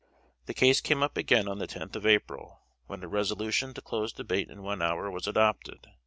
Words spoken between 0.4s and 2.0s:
The case came up again on the tenth